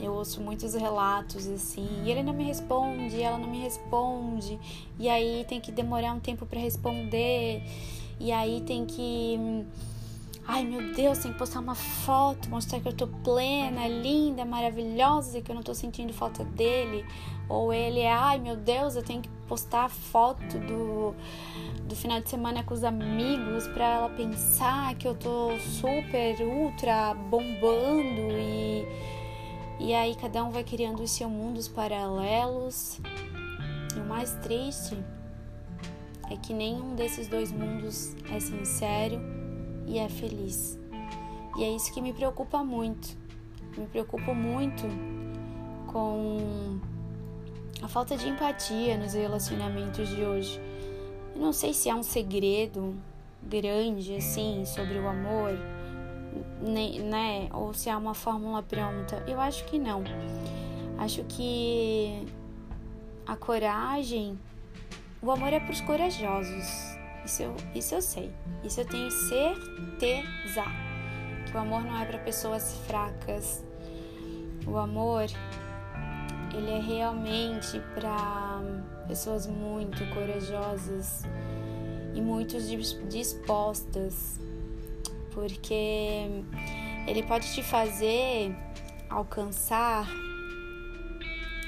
eu 0.00 0.12
ouço 0.12 0.40
muitos 0.40 0.74
relatos 0.74 1.46
assim, 1.46 1.88
e 2.04 2.10
ele 2.10 2.22
não 2.22 2.32
me 2.32 2.44
responde, 2.44 3.20
ela 3.20 3.38
não 3.38 3.48
me 3.48 3.60
responde, 3.60 4.58
e 4.98 5.08
aí 5.08 5.44
tem 5.48 5.60
que 5.60 5.70
demorar 5.70 6.12
um 6.12 6.20
tempo 6.20 6.44
para 6.46 6.58
responder, 6.58 7.62
e 8.18 8.32
aí 8.32 8.60
tem 8.62 8.84
que 8.84 9.64
Ai 10.46 10.62
meu 10.62 10.92
Deus, 10.92 11.18
tem 11.18 11.32
que 11.32 11.38
postar 11.38 11.60
uma 11.60 11.74
foto, 11.74 12.50
mostrar 12.50 12.78
que 12.78 12.86
eu 12.86 12.92
tô 12.92 13.06
plena, 13.06 13.88
linda, 13.88 14.44
maravilhosa, 14.44 15.40
que 15.40 15.50
eu 15.50 15.54
não 15.54 15.62
tô 15.62 15.74
sentindo 15.74 16.12
falta 16.12 16.44
dele. 16.44 17.04
Ou 17.48 17.72
ele 17.72 18.00
é, 18.00 18.12
ai 18.12 18.38
meu 18.38 18.54
Deus, 18.54 18.94
eu 18.94 19.02
tenho 19.02 19.22
que 19.22 19.28
postar 19.48 19.88
foto 19.88 20.58
do, 20.58 21.14
do 21.88 21.96
final 21.96 22.20
de 22.20 22.28
semana 22.28 22.62
com 22.62 22.74
os 22.74 22.84
amigos 22.84 23.66
para 23.68 23.86
ela 23.86 24.10
pensar 24.10 24.94
que 24.96 25.08
eu 25.08 25.14
tô 25.14 25.58
super, 25.58 26.36
ultra 26.42 27.14
bombando 27.14 28.38
e, 28.38 28.86
e 29.80 29.94
aí 29.94 30.14
cada 30.14 30.44
um 30.44 30.50
vai 30.50 30.62
criando 30.62 31.02
os 31.02 31.10
seus 31.10 31.30
mundos 31.30 31.68
paralelos. 31.68 33.00
E 33.96 33.98
o 33.98 34.04
mais 34.04 34.34
triste 34.42 34.94
é 36.30 36.36
que 36.36 36.52
nenhum 36.52 36.94
desses 36.94 37.28
dois 37.28 37.50
mundos 37.50 38.14
é 38.30 38.38
sincero 38.38 39.43
e 39.86 39.98
é 39.98 40.08
feliz. 40.08 40.78
E 41.56 41.64
é 41.64 41.70
isso 41.70 41.92
que 41.92 42.00
me 42.00 42.12
preocupa 42.12 42.64
muito. 42.64 43.16
Me 43.76 43.86
preocupo 43.86 44.34
muito 44.34 44.82
com 45.86 46.78
a 47.82 47.88
falta 47.88 48.16
de 48.16 48.28
empatia 48.28 48.96
nos 48.96 49.14
relacionamentos 49.14 50.08
de 50.08 50.22
hoje. 50.22 50.60
Eu 51.34 51.40
não 51.40 51.52
sei 51.52 51.74
se 51.74 51.88
é 51.88 51.94
um 51.94 52.02
segredo 52.02 52.94
grande 53.42 54.16
assim 54.16 54.64
sobre 54.64 54.98
o 54.98 55.06
amor, 55.08 55.52
né? 56.60 57.48
Ou 57.52 57.74
se 57.74 57.88
é 57.88 57.96
uma 57.96 58.14
fórmula 58.14 58.62
pronta. 58.62 59.22
Eu 59.26 59.40
acho 59.40 59.64
que 59.64 59.78
não. 59.78 60.02
Acho 60.98 61.24
que 61.24 62.24
a 63.26 63.36
coragem, 63.36 64.38
o 65.20 65.30
amor 65.30 65.52
é 65.52 65.60
para 65.60 65.72
os 65.72 65.80
corajosos. 65.80 66.93
Isso 67.24 67.42
eu, 67.42 67.56
isso 67.74 67.94
eu 67.94 68.02
sei. 68.02 68.30
Isso 68.62 68.80
eu 68.80 68.86
tenho 68.86 69.10
certeza. 69.10 70.64
Que 71.46 71.56
o 71.56 71.60
amor 71.60 71.82
não 71.82 72.00
é 72.00 72.04
para 72.04 72.18
pessoas 72.18 72.76
fracas. 72.86 73.64
O 74.66 74.76
amor, 74.76 75.26
ele 76.54 76.70
é 76.70 76.80
realmente 76.80 77.80
para 77.94 78.60
pessoas 79.06 79.46
muito 79.46 80.04
corajosas 80.14 81.22
e 82.14 82.20
muito 82.20 82.56
dispostas. 83.08 84.38
Porque 85.32 86.44
ele 87.06 87.22
pode 87.22 87.52
te 87.52 87.62
fazer 87.62 88.54
alcançar 89.08 90.06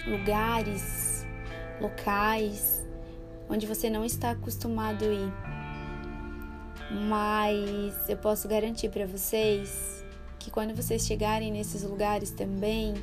lugares, 0.07 1.27
locais 1.81 2.87
onde 3.49 3.67
você 3.67 3.89
não 3.89 4.05
está 4.05 4.31
acostumado 4.31 5.05
a 5.05 5.09
ir. 5.09 5.46
Mas 6.91 8.09
eu 8.09 8.17
posso 8.17 8.47
garantir 8.47 8.89
para 8.89 9.07
vocês 9.07 10.05
que 10.39 10.51
quando 10.51 10.75
vocês 10.75 11.05
chegarem 11.05 11.51
nesses 11.51 11.83
lugares 11.83 12.31
também, 12.31 12.95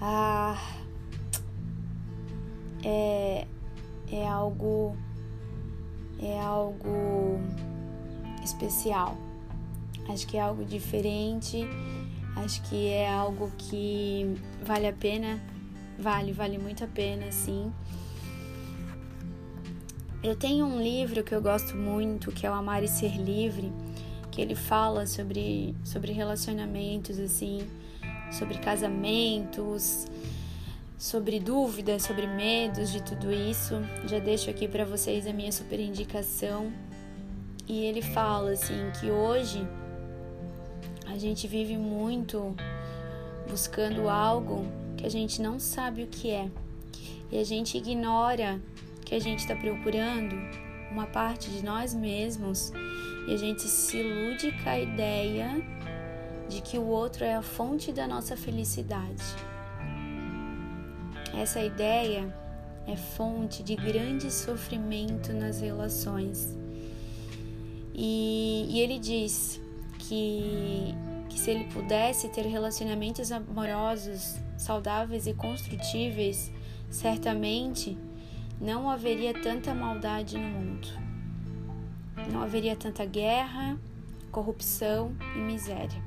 ah, 0.00 0.56
é, 2.84 3.46
é 4.12 4.28
algo 4.28 4.96
é 6.20 6.38
algo 6.40 7.40
especial. 8.44 9.16
Acho 10.08 10.26
que 10.26 10.36
é 10.36 10.40
algo 10.40 10.64
diferente. 10.64 11.66
Acho 12.36 12.62
que 12.62 12.88
é 12.88 13.12
algo 13.12 13.50
que 13.58 14.36
vale 14.62 14.86
a 14.86 14.92
pena, 14.92 15.40
vale, 15.98 16.32
vale 16.32 16.58
muito 16.58 16.84
a 16.84 16.86
pena, 16.86 17.30
sim. 17.32 17.72
Eu 20.28 20.36
tenho 20.36 20.66
um 20.66 20.78
livro 20.78 21.24
que 21.24 21.34
eu 21.34 21.40
gosto 21.40 21.74
muito, 21.74 22.30
que 22.30 22.46
é 22.46 22.50
o 22.50 22.52
Amar 22.52 22.84
e 22.84 22.86
Ser 22.86 23.16
Livre, 23.16 23.72
que 24.30 24.42
ele 24.42 24.54
fala 24.54 25.06
sobre, 25.06 25.74
sobre 25.82 26.12
relacionamentos, 26.12 27.18
assim, 27.18 27.66
sobre 28.30 28.58
casamentos, 28.58 30.06
sobre 30.98 31.40
dúvidas, 31.40 32.02
sobre 32.02 32.26
medos 32.26 32.92
de 32.92 33.02
tudo 33.02 33.32
isso. 33.32 33.76
Já 34.04 34.18
deixo 34.18 34.50
aqui 34.50 34.68
para 34.68 34.84
vocês 34.84 35.26
a 35.26 35.32
minha 35.32 35.50
super 35.50 35.80
indicação. 35.80 36.70
E 37.66 37.86
ele 37.86 38.02
fala 38.02 38.50
assim 38.50 38.92
que 39.00 39.10
hoje 39.10 39.66
a 41.06 41.16
gente 41.16 41.48
vive 41.48 41.78
muito 41.78 42.54
buscando 43.48 44.10
algo 44.10 44.66
que 44.94 45.06
a 45.06 45.10
gente 45.10 45.40
não 45.40 45.58
sabe 45.58 46.02
o 46.02 46.06
que 46.06 46.30
é. 46.30 46.50
E 47.32 47.38
a 47.38 47.44
gente 47.44 47.78
ignora 47.78 48.60
que 49.08 49.14
a 49.14 49.18
gente 49.18 49.38
está 49.38 49.56
procurando 49.56 50.36
uma 50.92 51.06
parte 51.06 51.50
de 51.50 51.64
nós 51.64 51.94
mesmos 51.94 52.70
e 53.26 53.32
a 53.32 53.38
gente 53.38 53.62
se 53.62 53.96
ilude 53.96 54.52
com 54.62 54.68
a 54.68 54.78
ideia 54.78 55.64
de 56.46 56.60
que 56.60 56.76
o 56.76 56.84
outro 56.84 57.24
é 57.24 57.34
a 57.34 57.40
fonte 57.40 57.90
da 57.90 58.06
nossa 58.06 58.36
felicidade. 58.36 59.24
Essa 61.34 61.62
ideia 61.62 62.34
é 62.86 62.96
fonte 62.96 63.62
de 63.62 63.76
grande 63.76 64.30
sofrimento 64.30 65.32
nas 65.32 65.62
relações. 65.62 66.54
E, 67.94 68.66
e 68.68 68.80
ele 68.80 68.98
diz 68.98 69.58
que, 69.98 70.94
que 71.30 71.40
se 71.40 71.50
ele 71.50 71.64
pudesse 71.72 72.28
ter 72.28 72.44
relacionamentos 72.44 73.32
amorosos 73.32 74.36
saudáveis 74.58 75.26
e 75.26 75.32
construtíveis, 75.32 76.52
certamente 76.90 77.96
não 78.60 78.90
haveria 78.90 79.32
tanta 79.32 79.74
maldade 79.74 80.36
no 80.36 80.48
mundo. 80.48 80.88
Não 82.32 82.42
haveria 82.42 82.74
tanta 82.74 83.04
guerra, 83.04 83.78
corrupção 84.32 85.14
e 85.36 85.38
miséria. 85.38 86.02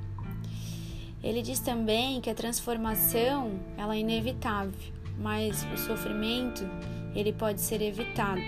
Ele 1.22 1.40
diz 1.40 1.60
também 1.60 2.20
que 2.20 2.28
a 2.28 2.34
transformação 2.34 3.58
ela 3.76 3.94
é 3.94 4.00
inevitável, 4.00 4.92
mas 5.18 5.66
o 5.72 5.78
sofrimento 5.78 6.68
ele 7.14 7.32
pode 7.32 7.60
ser 7.60 7.80
evitado. 7.80 8.42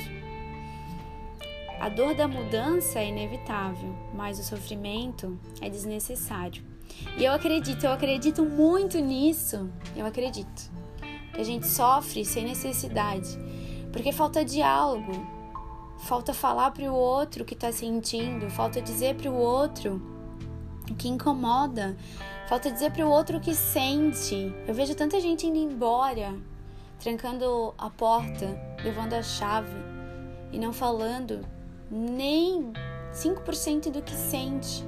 A 1.80 1.88
dor 1.88 2.14
da 2.14 2.28
mudança 2.28 2.98
é 2.98 3.08
inevitável, 3.08 3.94
mas 4.14 4.38
o 4.38 4.44
sofrimento 4.44 5.38
é 5.60 5.68
desnecessário. 5.68 6.62
E 7.16 7.24
eu 7.24 7.32
acredito, 7.32 7.84
eu 7.84 7.92
acredito 7.92 8.44
muito 8.44 8.98
nisso. 8.98 9.68
Eu 9.96 10.06
acredito 10.06 10.70
que 11.32 11.40
a 11.40 11.44
gente 11.44 11.66
sofre 11.66 12.24
sem 12.24 12.44
necessidade 12.44 13.38
porque 13.94 14.10
falta 14.10 14.44
diálogo, 14.44 15.12
falta 15.98 16.34
falar 16.34 16.72
para 16.72 16.90
o 16.90 16.94
outro 16.94 17.44
que 17.44 17.54
está 17.54 17.70
sentindo, 17.70 18.50
falta 18.50 18.82
dizer 18.82 19.14
para 19.14 19.30
o 19.30 19.36
outro 19.36 20.02
o 20.90 20.96
que 20.96 21.06
incomoda, 21.06 21.96
falta 22.48 22.72
dizer 22.72 22.90
para 22.90 23.06
o 23.06 23.08
outro 23.08 23.38
o 23.38 23.40
que 23.40 23.54
sente. 23.54 24.52
Eu 24.66 24.74
vejo 24.74 24.96
tanta 24.96 25.20
gente 25.20 25.46
indo 25.46 25.58
embora, 25.58 26.34
trancando 26.98 27.72
a 27.78 27.88
porta, 27.88 28.60
levando 28.82 29.12
a 29.12 29.22
chave 29.22 29.78
e 30.50 30.58
não 30.58 30.72
falando 30.72 31.46
nem 31.88 32.72
5% 33.12 33.92
do 33.92 34.02
que 34.02 34.16
sente. 34.16 34.84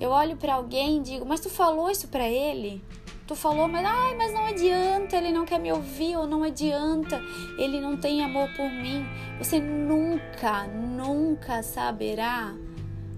Eu 0.00 0.08
olho 0.08 0.34
para 0.38 0.54
alguém 0.54 0.96
e 0.96 1.02
digo: 1.02 1.26
"Mas 1.26 1.40
tu 1.40 1.50
falou 1.50 1.90
isso 1.90 2.08
para 2.08 2.26
ele?" 2.26 2.82
Tu 3.28 3.36
falou, 3.36 3.68
mas 3.68 3.84
ai, 3.84 4.16
mas 4.16 4.32
não 4.32 4.46
adianta, 4.46 5.14
ele 5.14 5.30
não 5.30 5.44
quer 5.44 5.60
me 5.60 5.70
ouvir, 5.70 6.16
ou 6.16 6.26
não 6.26 6.42
adianta, 6.42 7.22
ele 7.58 7.78
não 7.78 7.94
tem 7.94 8.24
amor 8.24 8.48
por 8.56 8.70
mim. 8.70 9.04
Você 9.36 9.60
nunca, 9.60 10.66
nunca 10.66 11.62
saberá 11.62 12.54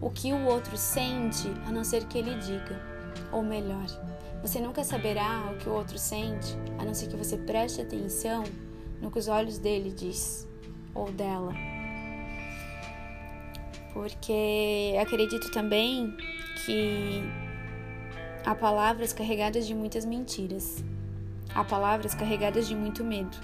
o 0.00 0.10
que 0.10 0.32
o 0.32 0.46
outro 0.46 0.76
sente, 0.76 1.48
a 1.64 1.70
não 1.70 1.84
ser 1.84 2.06
que 2.06 2.18
ele 2.18 2.34
diga. 2.40 2.82
Ou 3.30 3.40
melhor, 3.44 3.86
você 4.42 4.58
nunca 4.58 4.82
saberá 4.82 5.48
o 5.52 5.58
que 5.58 5.68
o 5.68 5.72
outro 5.72 5.96
sente, 5.96 6.56
a 6.76 6.84
não 6.84 6.92
ser 6.92 7.06
que 7.06 7.16
você 7.16 7.36
preste 7.36 7.80
atenção 7.80 8.42
no 9.00 9.12
que 9.12 9.18
os 9.20 9.28
olhos 9.28 9.58
dele 9.58 9.92
diz 9.92 10.44
ou 10.92 11.08
dela. 11.12 11.54
Porque 13.92 14.96
acredito 15.00 15.52
também 15.52 16.12
que 16.66 17.22
Há 18.44 18.54
palavras 18.54 19.12
carregadas 19.12 19.66
de 19.66 19.74
muitas 19.74 20.04
mentiras. 20.04 20.82
Há 21.54 21.62
palavras 21.62 22.14
carregadas 22.14 22.66
de 22.66 22.74
muito 22.74 23.04
medo. 23.04 23.36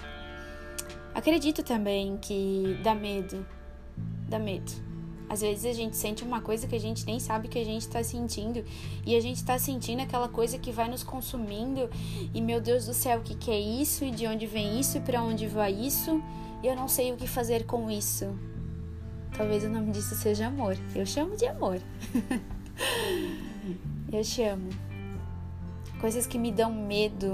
Acredito 1.13 1.63
também 1.63 2.17
que 2.17 2.79
dá 2.83 2.95
medo. 2.95 3.45
Dá 4.27 4.39
medo. 4.39 4.71
Às 5.29 5.41
vezes 5.41 5.65
a 5.65 5.73
gente 5.73 5.95
sente 5.97 6.23
uma 6.23 6.41
coisa 6.41 6.67
que 6.67 6.75
a 6.75 6.79
gente 6.79 7.05
nem 7.05 7.19
sabe 7.19 7.47
que 7.47 7.59
a 7.59 7.65
gente 7.65 7.81
está 7.81 8.01
sentindo 8.01 8.63
e 9.05 9.15
a 9.15 9.19
gente 9.19 9.37
está 9.37 9.59
sentindo 9.59 10.01
aquela 10.01 10.29
coisa 10.29 10.57
que 10.57 10.71
vai 10.71 10.89
nos 10.89 11.03
consumindo 11.03 11.89
e 12.33 12.41
meu 12.41 12.61
Deus 12.61 12.85
do 12.85 12.93
céu, 12.93 13.19
o 13.19 13.21
que, 13.21 13.35
que 13.35 13.51
é 13.51 13.59
isso 13.59 14.05
e 14.05 14.11
de 14.11 14.25
onde 14.25 14.47
vem 14.47 14.79
isso 14.79 14.97
e 14.97 15.01
para 15.01 15.21
onde 15.21 15.45
vai 15.45 15.73
isso 15.73 16.23
e 16.63 16.67
eu 16.67 16.75
não 16.75 16.87
sei 16.87 17.11
o 17.11 17.17
que 17.17 17.27
fazer 17.27 17.65
com 17.65 17.91
isso. 17.91 18.33
Talvez 19.35 19.63
o 19.65 19.69
nome 19.69 19.91
disso 19.91 20.15
seja 20.15 20.47
amor. 20.47 20.77
Eu 20.95 21.05
chamo 21.05 21.35
de 21.35 21.45
amor. 21.45 21.79
eu 24.11 24.23
chamo 24.23 24.86
Coisas 25.99 26.27
que 26.27 26.37
me 26.37 26.51
dão 26.51 26.71
medo 26.71 27.33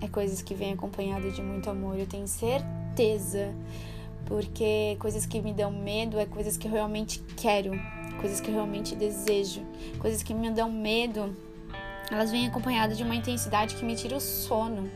é 0.00 0.08
coisas 0.08 0.42
que 0.42 0.54
vêm 0.54 0.74
acompanhado 0.74 1.30
de 1.30 1.42
muito 1.42 1.70
amor, 1.70 1.98
eu 1.98 2.06
tenho 2.06 2.28
certeza. 2.28 3.54
Porque 4.26 4.96
coisas 4.98 5.24
que 5.24 5.40
me 5.40 5.52
dão 5.52 5.70
medo 5.70 6.18
é 6.18 6.26
coisas 6.26 6.56
que 6.56 6.66
eu 6.66 6.72
realmente 6.72 7.22
quero, 7.36 7.70
coisas 8.20 8.40
que 8.40 8.48
eu 8.48 8.54
realmente 8.54 8.94
desejo, 8.94 9.62
coisas 9.98 10.22
que 10.22 10.34
me 10.34 10.50
dão 10.50 10.70
medo, 10.70 11.34
elas 12.10 12.30
vêm 12.30 12.46
acompanhadas 12.46 12.96
de 12.96 13.04
uma 13.04 13.14
intensidade 13.14 13.76
que 13.76 13.84
me 13.84 13.94
tira 13.94 14.16
o 14.16 14.20
sono, 14.20 14.90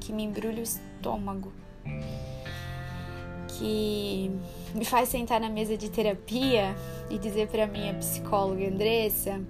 que 0.00 0.12
me 0.12 0.24
embrulha 0.24 0.60
o 0.60 0.62
estômago, 0.62 1.52
que 3.58 4.30
me 4.74 4.84
faz 4.84 5.10
sentar 5.10 5.40
na 5.40 5.50
mesa 5.50 5.76
de 5.76 5.90
terapia 5.90 6.74
e 7.10 7.18
dizer 7.18 7.48
para 7.48 7.66
minha 7.66 7.92
psicóloga 7.94 8.66
Andressa, 8.66 9.40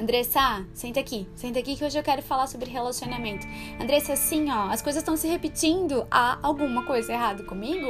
Andressa, 0.00 0.64
senta 0.72 0.98
aqui, 0.98 1.28
senta 1.34 1.58
aqui 1.58 1.76
que 1.76 1.84
hoje 1.84 1.98
eu 1.98 2.02
quero 2.02 2.22
falar 2.22 2.46
sobre 2.46 2.70
relacionamento. 2.70 3.46
Andressa, 3.78 4.14
assim, 4.14 4.50
ó, 4.50 4.70
as 4.70 4.80
coisas 4.80 5.02
estão 5.02 5.14
se 5.14 5.28
repetindo. 5.28 6.06
Há 6.10 6.38
alguma 6.42 6.86
coisa 6.86 7.12
errada 7.12 7.42
comigo? 7.42 7.86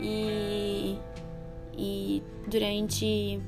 E 0.00 0.98
e 1.76 2.20
durante 2.48 3.40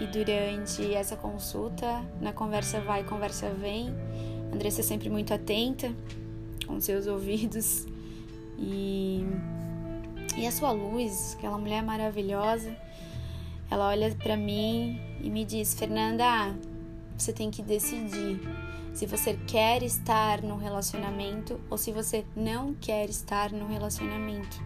e 0.00 0.06
durante 0.12 0.94
essa 0.94 1.16
consulta, 1.16 2.00
na 2.20 2.32
conversa 2.32 2.80
vai, 2.80 3.02
conversa 3.02 3.50
vem, 3.50 3.92
Andressa 4.52 4.80
é 4.80 4.84
sempre 4.84 5.10
muito 5.10 5.34
atenta 5.34 5.92
com 6.68 6.80
seus 6.80 7.08
ouvidos 7.08 7.84
e 8.56 9.26
e 10.36 10.46
a 10.46 10.52
sua 10.52 10.70
luz, 10.70 11.34
aquela 11.36 11.58
mulher 11.58 11.82
maravilhosa, 11.82 12.76
ela 13.74 13.88
olha 13.88 14.14
para 14.14 14.36
mim 14.36 15.00
e 15.20 15.28
me 15.28 15.44
diz: 15.44 15.74
"Fernanda, 15.74 16.56
você 17.18 17.32
tem 17.32 17.50
que 17.50 17.60
decidir 17.60 18.40
se 18.92 19.04
você 19.04 19.34
quer 19.48 19.82
estar 19.82 20.42
no 20.42 20.56
relacionamento 20.56 21.60
ou 21.68 21.76
se 21.76 21.90
você 21.90 22.24
não 22.36 22.72
quer 22.74 23.10
estar 23.10 23.50
no 23.50 23.66
relacionamento. 23.66 24.62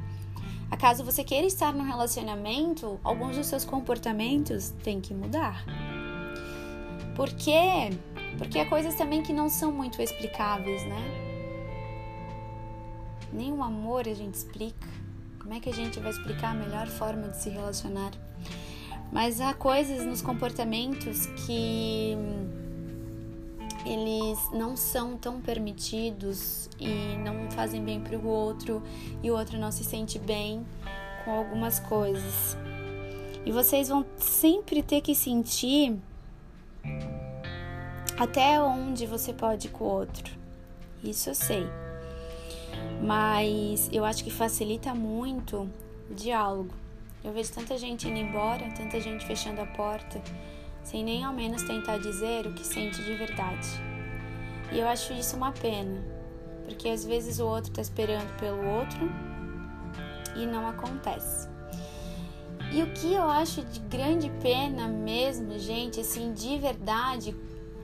Acaso 0.71 1.03
você 1.03 1.25
queira 1.25 1.47
estar 1.47 1.73
no 1.73 1.83
relacionamento, 1.83 3.01
alguns 3.03 3.37
dos 3.37 3.47
seus 3.47 3.65
comportamentos 3.65 4.69
têm 4.85 5.01
que 5.01 5.15
mudar. 5.15 5.65
Por 7.17 7.31
quê? 7.31 7.89
Porque 8.37 8.59
há 8.59 8.67
coisas 8.69 8.95
também 8.95 9.23
que 9.23 9.33
não 9.33 9.49
são 9.49 9.73
muito 9.73 10.03
explicáveis, 10.03 10.85
né? 10.85 11.03
Nem 13.33 13.51
o 13.55 13.63
amor 13.63 14.07
a 14.07 14.15
gente 14.15 14.35
explica. 14.35 14.87
Como 15.41 15.55
é 15.55 15.61
que 15.61 15.71
a 15.71 15.75
gente 15.75 15.99
vai 15.99 16.11
explicar 16.11 16.51
a 16.51 16.55
melhor 16.55 16.87
forma 16.87 17.29
de 17.29 17.39
se 17.39 17.49
relacionar? 17.49 18.28
Mas 19.11 19.41
há 19.41 19.55
coisas 19.55 20.05
nos 20.05 20.21
comportamentos 20.21 21.27
que 21.47 22.17
eles 23.87 24.39
não 24.53 24.77
são 24.77 25.17
tão 25.17 25.41
permitidos 25.41 26.69
e 26.79 27.17
não 27.19 27.51
fazem 27.51 27.83
bem 27.83 28.01
para 28.01 28.19
o 28.19 28.27
outro 28.27 28.83
e 29.23 29.31
o 29.31 29.35
outro 29.37 29.59
não 29.59 29.73
se 29.73 29.83
sente 29.83 30.19
bem 30.19 30.67
com 31.25 31.31
algumas 31.33 31.81
coisas. 31.81 32.57
E 33.47 33.53
vocês 33.53 33.89
vão 33.89 34.05
sempre 34.19 34.83
ter 34.83 35.01
que 35.01 35.15
sentir 35.15 35.97
até 38.19 38.61
onde 38.61 39.07
você 39.07 39.33
pode 39.33 39.69
ir 39.69 39.71
com 39.71 39.85
o 39.85 39.89
outro. 39.89 40.37
Isso 41.03 41.31
eu 41.31 41.35
sei. 41.35 41.67
Mas 43.03 43.89
eu 43.93 44.05
acho 44.05 44.23
que 44.25 44.31
facilita 44.31 44.95
muito 44.95 45.69
o 46.11 46.15
diálogo. 46.15 46.75
Eu 47.25 47.33
vejo 47.33 47.53
tanta 47.53 47.77
gente 47.77 48.09
indo 48.09 48.19
embora, 48.19 48.71
tanta 48.77 49.01
gente 49.01 49.27
fechando 49.27 49.61
a 49.61 49.67
porta 49.67 50.23
sem 50.89 51.05
nem 51.05 51.23
ao 51.23 51.35
menos 51.35 51.63
tentar 51.65 51.99
dizer 51.99 52.47
o 52.47 52.55
que 52.55 52.67
sente 52.67 53.03
de 53.03 53.15
verdade. 53.15 53.69
E 54.73 54.79
eu 54.79 54.89
acho 54.89 55.13
isso 55.13 55.37
uma 55.37 55.53
pena, 55.53 56.03
porque 56.65 56.89
às 56.89 57.05
vezes 57.05 57.39
o 57.41 57.47
outro 57.47 57.71
está 57.71 57.83
esperando 57.83 58.35
pelo 58.39 58.65
outro 58.67 59.11
e 60.35 60.47
não 60.47 60.67
acontece. 60.67 61.49
E 62.73 62.83
o 62.83 62.93
que 62.93 63.13
eu 63.13 63.29
acho 63.29 63.63
de 63.65 63.81
grande 63.81 64.31
pena 64.43 64.89
mesmo, 64.89 65.59
gente, 65.59 66.01
assim, 66.01 66.33
de 66.33 66.59
verdade, 66.59 67.37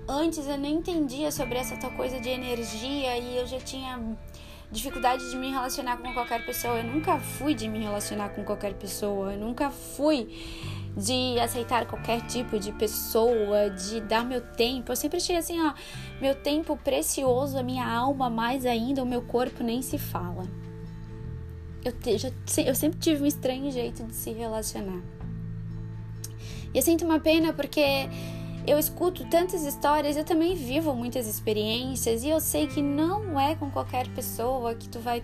antes 0.09 0.46
eu 0.46 0.56
nem 0.56 0.76
entendia 0.76 1.30
sobre 1.30 1.59
essa 1.59 1.76
tal 1.76 1.90
coisa 1.92 2.20
de 2.20 2.28
energia 2.28 3.18
e 3.18 3.37
eu 3.37 3.46
já 3.46 3.59
tinha 3.59 4.16
dificuldade 4.70 5.31
de 5.31 5.37
me 5.37 5.50
relacionar 5.50 5.98
com 5.98 6.12
qualquer 6.12 6.44
pessoa. 6.44 6.79
Eu 6.79 6.85
nunca 6.85 7.18
fui 7.18 7.55
de 7.55 7.68
me 7.68 7.79
relacionar 7.79 8.31
com 8.31 8.44
qualquer 8.44 8.74
pessoa. 8.74 9.33
Eu 9.33 9.38
nunca 9.38 9.70
fui 9.70 10.29
de 10.96 11.38
aceitar 11.40 11.87
qualquer 11.87 12.22
tipo 12.22 12.59
de 12.59 12.72
pessoa, 12.72 13.70
de 13.70 14.00
dar 14.00 14.24
meu 14.24 14.40
tempo. 14.40 14.92
Eu 14.92 14.96
sempre 14.96 15.16
achei 15.16 15.37
assim, 15.37 15.61
ó, 15.61 15.74
meu 16.20 16.35
tempo 16.35 16.77
precioso, 16.77 17.59
a 17.59 17.62
minha 17.62 17.87
alma 17.87 18.31
mais 18.31 18.64
ainda, 18.64 19.03
o 19.03 19.07
meu 19.07 19.22
corpo 19.22 19.62
nem 19.62 19.83
se 19.83 19.98
fala. 19.98 20.46
Eu, 21.85 21.92
te, 21.92 22.16
já, 22.16 22.31
eu 22.64 22.74
sempre 22.74 22.98
tive 22.98 23.22
um 23.22 23.27
estranho 23.27 23.70
jeito 23.70 24.05
de 24.05 24.14
se 24.14 24.33
relacionar. 24.33 25.03
E 26.72 26.79
eu 26.79 26.83
sinto 26.83 27.05
uma 27.05 27.20
pena 27.20 27.53
porque 27.53 28.09
eu 28.66 28.79
escuto 28.79 29.27
tantas 29.27 29.64
histórias, 29.64 30.16
eu 30.16 30.24
também 30.24 30.55
vivo 30.55 30.94
muitas 30.94 31.27
experiências 31.27 32.22
e 32.22 32.29
eu 32.29 32.40
sei 32.40 32.66
que 32.66 32.81
não 32.81 33.38
é 33.38 33.55
com 33.55 33.70
qualquer 33.70 34.09
pessoa 34.09 34.74
que 34.74 34.88
tu 34.88 34.98
vai 35.00 35.22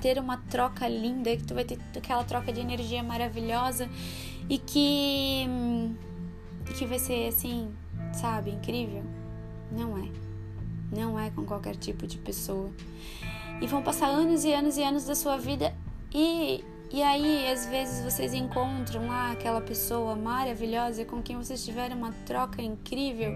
ter 0.00 0.18
uma 0.18 0.36
troca 0.36 0.86
linda, 0.86 1.34
que 1.36 1.44
tu 1.44 1.54
vai 1.54 1.64
ter 1.64 1.78
aquela 1.96 2.24
troca 2.24 2.52
de 2.52 2.60
energia 2.60 3.02
maravilhosa 3.02 3.88
e 4.48 4.58
que 4.58 5.46
que 6.76 6.86
vai 6.86 6.98
ser 6.98 7.28
assim, 7.28 7.70
sabe, 8.12 8.50
incrível. 8.50 9.02
Não 9.70 9.98
é. 9.98 10.08
Não 10.90 11.18
é 11.18 11.30
com 11.30 11.44
qualquer 11.44 11.76
tipo 11.76 12.06
de 12.06 12.18
pessoa. 12.18 12.70
E 13.60 13.66
vão 13.66 13.82
passar 13.82 14.08
anos 14.08 14.44
e 14.44 14.52
anos 14.52 14.76
e 14.76 14.82
anos 14.82 15.04
da 15.04 15.14
sua 15.14 15.36
vida 15.36 15.74
e 16.12 16.64
e 16.90 17.02
aí, 17.02 17.50
às 17.50 17.66
vezes 17.66 18.04
vocês 18.04 18.34
encontram 18.34 19.08
lá 19.08 19.32
aquela 19.32 19.60
pessoa 19.60 20.14
maravilhosa 20.14 21.04
com 21.04 21.22
quem 21.22 21.36
vocês 21.36 21.64
tiveram 21.64 21.96
uma 21.96 22.12
troca 22.24 22.62
incrível 22.62 23.34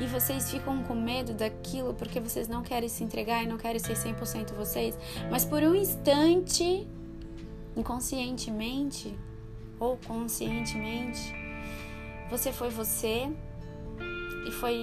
e 0.00 0.06
vocês 0.06 0.50
ficam 0.50 0.82
com 0.82 0.94
medo 0.94 1.32
daquilo 1.32 1.94
porque 1.94 2.20
vocês 2.20 2.48
não 2.48 2.62
querem 2.62 2.88
se 2.88 3.04
entregar 3.04 3.42
e 3.42 3.46
não 3.46 3.56
querem 3.56 3.78
ser 3.78 3.94
100% 3.94 4.54
vocês, 4.54 4.98
mas 5.30 5.44
por 5.44 5.62
um 5.62 5.74
instante, 5.74 6.86
inconscientemente, 7.76 9.16
ou 9.78 9.96
conscientemente, 10.06 11.34
você 12.30 12.52
foi 12.52 12.68
você 12.68 13.30
e 14.46 14.50
foi 14.50 14.74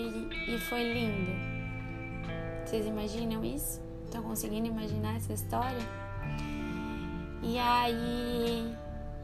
e 0.48 0.58
foi 0.58 0.84
lindo. 0.94 1.32
Vocês 2.66 2.86
imaginam 2.86 3.44
isso? 3.46 3.80
Estão 4.06 4.24
conseguindo 4.24 4.68
imaginar 4.68 5.18
essa 5.18 5.34
história? 5.34 6.07
E 7.42 7.58
aí 7.58 8.76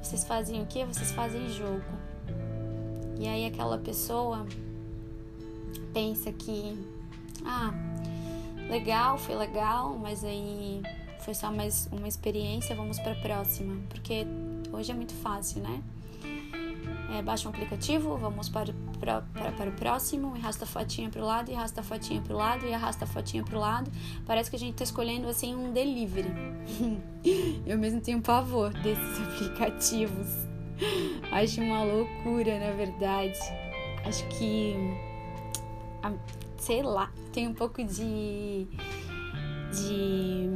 vocês 0.02 0.23
fazem 0.23 0.62
o 0.62 0.65
que? 0.65 0.86
Vocês 0.86 1.12
fazem 1.12 1.49
jogo. 1.49 1.84
E 3.19 3.28
aí 3.28 3.45
aquela 3.45 3.78
pessoa 3.78 4.45
pensa 5.93 6.32
que 6.32 6.78
ah, 7.45 7.73
legal, 8.69 9.17
foi 9.17 9.36
legal, 9.36 9.97
mas 9.97 10.23
aí 10.23 10.82
foi 11.19 11.34
só 11.34 11.52
mais 11.52 11.88
uma 11.91 12.08
experiência, 12.08 12.76
vamos 12.76 12.99
para 12.99 13.13
a 13.13 13.21
próxima, 13.21 13.80
porque 13.89 14.26
hoje 14.71 14.91
é 14.91 14.95
muito 14.95 15.13
fácil, 15.13 15.62
né? 15.62 15.82
É, 17.13 17.21
baixa 17.21 17.47
um 17.47 17.52
aplicativo, 17.52 18.17
vamos 18.17 18.49
para, 18.49 18.73
para, 18.99 19.21
para, 19.21 19.52
para 19.52 19.69
o 19.69 19.73
próximo, 19.73 20.36
e 20.36 20.39
arrasta 20.39 20.63
a 20.63 20.67
fotinha 20.67 21.12
para 21.12 21.21
o 21.21 21.26
lado, 21.26 21.52
e 21.52 21.54
arrasta 21.54 21.82
a 21.82 21.84
fotinha 21.84 22.21
para 22.21 22.34
o 22.34 22.38
lado, 22.38 22.65
e 22.65 22.73
arrasta 22.73 23.06
a 23.06 23.08
fotinha 23.08 23.43
para 23.43 23.56
o 23.56 23.60
lado. 23.60 23.91
Parece 24.26 24.49
que 24.49 24.56
a 24.56 24.60
gente 24.60 24.71
está 24.71 24.84
escolhendo 24.84 25.28
assim 25.28 25.56
um 25.56 25.71
delivery. 25.71 26.32
Eu 27.67 27.78
mesmo 27.78 28.02
tenho 28.02 28.19
pavor 28.19 28.73
desses 28.73 29.19
aplicativos. 29.21 30.28
Acho 31.32 31.62
uma 31.62 31.84
loucura, 31.84 32.58
na 32.58 32.71
verdade. 32.71 33.38
Acho 34.06 34.28
que. 34.30 34.76
Sei 36.58 36.82
lá, 36.82 37.12
tem 37.32 37.47
um 37.47 37.54
pouco 37.54 37.84
de. 37.84 38.67
de 39.71 40.49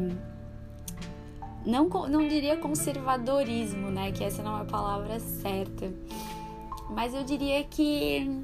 não, 1.67 1.87
não 1.87 2.27
diria 2.27 2.57
conservadorismo, 2.57 3.91
né? 3.91 4.11
Que 4.11 4.23
essa 4.23 4.41
não 4.41 4.57
é 4.57 4.61
a 4.61 4.65
palavra 4.65 5.19
certa. 5.19 5.93
Mas 6.89 7.13
eu 7.13 7.23
diria 7.23 7.63
que. 7.63 8.43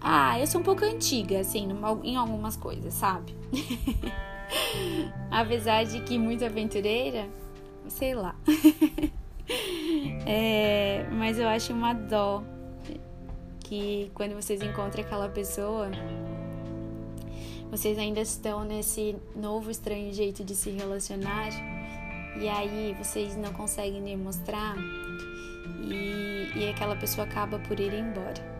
Ah, 0.00 0.38
eu 0.38 0.46
sou 0.46 0.60
um 0.60 0.64
pouco 0.64 0.84
antiga, 0.84 1.40
assim, 1.40 1.68
em 2.04 2.16
algumas 2.16 2.56
coisas, 2.56 2.94
sabe? 2.94 3.34
Apesar 5.30 5.84
de 5.84 6.00
que 6.00 6.18
muito 6.18 6.44
aventureira, 6.44 7.26
sei 7.88 8.14
lá. 8.14 8.34
é, 10.26 11.06
mas 11.12 11.38
eu 11.38 11.48
acho 11.48 11.72
uma 11.72 11.92
dó 11.92 12.42
que 13.60 14.10
quando 14.14 14.34
vocês 14.34 14.62
encontram 14.62 15.02
aquela 15.02 15.28
pessoa, 15.28 15.90
vocês 17.70 17.98
ainda 17.98 18.20
estão 18.20 18.64
nesse 18.64 19.16
novo 19.34 19.70
estranho 19.70 20.12
jeito 20.12 20.44
de 20.44 20.54
se 20.54 20.70
relacionar 20.70 21.48
e 22.40 22.48
aí 22.48 22.94
vocês 22.98 23.36
não 23.36 23.52
conseguem 23.52 24.02
demonstrar 24.02 24.76
e, 25.82 26.50
e 26.54 26.68
aquela 26.68 26.96
pessoa 26.96 27.26
acaba 27.26 27.58
por 27.58 27.78
ir 27.78 27.92
embora. 27.92 28.56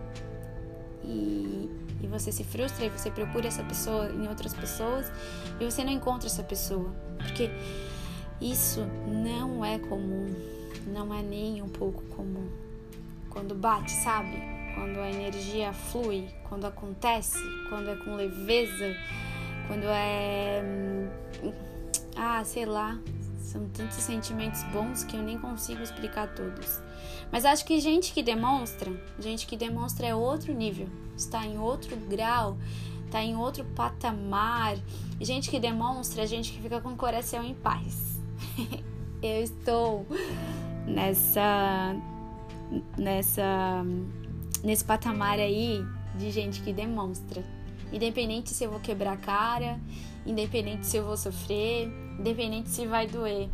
E, 1.05 1.71
e 2.03 2.07
você 2.07 2.33
se 2.33 2.45
frustra 2.45 2.85
e 2.85 2.89
você 2.89 3.11
procura 3.11 3.47
essa 3.49 3.63
pessoa 3.63 4.09
em 4.11 4.29
outras 4.29 4.55
pessoas 4.55 5.11
e 5.61 5.65
você 5.65 5.85
não 5.85 5.93
encontra 5.93 6.29
essa 6.29 6.43
pessoa. 6.43 6.93
Porque 7.19 7.51
isso 8.41 8.87
não 9.07 9.65
é 9.65 9.79
comum, 9.79 10.35
não 10.87 11.15
é 11.15 11.23
nem 11.23 11.63
um 11.63 11.69
pouco 11.69 12.03
comum. 12.15 12.49
Quando 13.31 13.55
bate, 13.55 13.91
sabe? 13.93 14.37
Quando 14.75 14.99
a 14.99 15.11
energia 15.11 15.73
flui, 15.73 16.29
quando 16.49 16.67
acontece, 16.67 17.39
quando 17.69 17.91
é 17.91 17.97
com 17.97 18.15
leveza, 18.15 18.95
quando 19.67 19.85
é. 19.85 20.63
Hum, 20.63 21.53
ah, 22.15 22.43
sei 22.45 22.67
lá, 22.67 22.99
são 23.47 23.69
tantos 23.69 23.97
sentimentos 23.99 24.63
bons 24.65 25.05
que 25.05 25.17
eu 25.17 25.23
nem 25.23 25.39
consigo 25.39 25.83
explicar 25.83 26.35
todos. 26.35 26.81
Mas 27.31 27.45
acho 27.45 27.65
que 27.65 27.81
gente 27.81 28.13
que 28.13 28.23
demonstra, 28.23 28.93
gente 29.19 29.47
que 29.47 29.57
demonstra 29.57 30.07
é 30.07 30.15
outro 30.15 30.53
nível, 30.53 30.89
está 31.17 31.45
em 31.47 31.59
outro 31.59 31.97
grau, 31.97 32.59
está 33.05 33.23
em 33.23 33.37
outro 33.37 33.65
patamar. 33.65 34.77
Gente 35.21 35.49
que 35.49 35.59
demonstra, 35.59 36.27
gente 36.27 36.53
que 36.53 36.61
fica 36.61 36.81
com 36.81 36.91
o 36.91 36.97
coração 36.97 37.43
em 37.43 37.55
paz. 37.55 38.21
eu 39.23 39.43
estou 39.43 40.07
nessa 40.87 41.97
nessa 42.99 43.85
nesse 44.63 44.85
patamar 44.85 45.39
aí 45.39 45.85
de 46.19 46.31
gente 46.31 46.61
que 46.63 46.73
demonstra. 46.73 47.43
Independente 47.93 48.51
se 48.51 48.65
eu 48.65 48.71
vou 48.71 48.81
quebrar 48.81 49.13
a 49.13 49.17
cara, 49.17 49.81
independente 50.27 50.87
se 50.87 50.97
eu 50.97 51.05
vou 51.05 51.17
sofrer, 51.17 51.89
independente 52.19 52.71
se 52.71 52.87
vai 52.87 53.07
doer. 53.07 53.49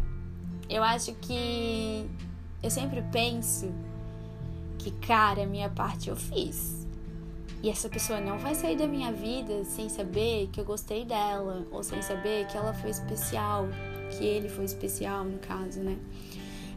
Eu 0.68 0.83
acho 0.83 1.14
que 1.14 2.09
eu 2.62 2.70
sempre 2.70 3.03
penso 3.12 3.72
que, 4.79 4.90
cara, 4.90 5.46
minha 5.46 5.68
parte 5.68 6.09
eu 6.09 6.16
fiz. 6.16 6.87
E 7.62 7.70
essa 7.70 7.88
pessoa 7.88 8.20
não 8.20 8.38
vai 8.38 8.55
sair 8.55 8.77
da 8.77 8.88
minha 8.88 9.12
vida 9.12 9.64
sem 9.64 9.88
saber 9.88 10.48
que 10.53 10.61
eu 10.61 10.64
gostei 10.64 11.05
dela, 11.05 11.64
ou 11.70 11.83
sem 11.83 12.03
saber 12.03 12.46
que 12.48 12.57
ela 12.57 12.75
foi 12.75 12.90
especial, 12.90 13.68
que 14.11 14.25
ele 14.25 14.48
foi 14.48 14.64
especial, 14.64 15.25
no 15.25 15.38
caso, 15.38 15.81
né? 15.81 15.96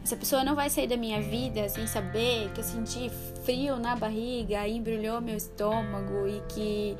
Essa 0.06 0.16
pessoa 0.16 0.44
não 0.44 0.54
vai 0.54 0.70
sair 0.70 0.86
da 0.86 0.96
minha 0.96 1.20
vida 1.20 1.68
sem 1.68 1.84
saber 1.88 2.52
que 2.52 2.60
eu 2.60 2.64
senti 2.64 3.10
frio 3.44 3.76
na 3.76 3.96
barriga, 3.96 4.66
embrulhou 4.68 5.20
meu 5.20 5.36
estômago 5.36 6.28
e 6.28 6.40
que 6.48 6.96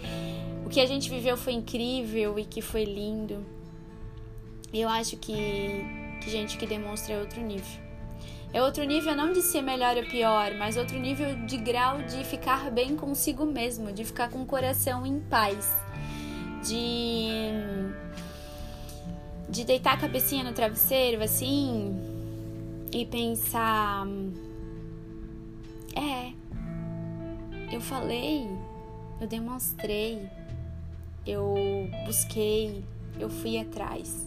o 0.65 0.69
que 0.69 0.81
a 0.81 0.87
gente 0.87 1.09
viveu 1.09 1.37
foi 1.37 1.53
incrível 1.53 2.37
e 2.37 2.45
que 2.45 2.61
foi 2.61 2.85
lindo. 2.85 3.47
Eu 4.81 4.89
acho 4.89 5.17
que, 5.17 5.35
que 6.21 6.31
gente 6.31 6.57
que 6.57 6.67
demonstra 6.67 7.15
é 7.15 7.19
outro 7.19 7.41
nível. 7.41 7.81
É 8.53 8.63
outro 8.63 8.85
nível 8.85 9.15
não 9.15 9.33
de 9.33 9.43
ser 9.43 9.63
melhor 9.63 9.97
ou 9.97 10.05
pior, 10.05 10.55
mas 10.55 10.77
outro 10.77 10.99
nível 10.99 11.35
de 11.47 11.57
grau 11.57 12.03
de 12.03 12.25
ficar 12.25 12.71
bem 12.71 12.97
consigo 12.97 13.45
mesmo, 13.45 13.93
de 13.93 14.05
ficar 14.05 14.31
com 14.31 14.43
o 14.43 14.47
coração 14.47 15.05
em 15.05 15.21
paz, 15.21 15.75
de 16.63 17.29
de 19.49 19.65
deitar 19.65 19.95
a 19.95 19.97
cabecinha 19.97 20.43
no 20.43 20.53
travesseiro 20.53 21.23
assim 21.23 21.97
e 22.93 23.07
pensar 23.07 24.07
é 25.95 26.33
eu 27.73 27.81
falei, 27.81 28.49
eu 29.21 29.27
demonstrei, 29.27 30.29
eu 31.27 31.55
busquei, 32.05 32.85
eu 33.19 33.29
fui 33.29 33.59
atrás. 33.59 34.27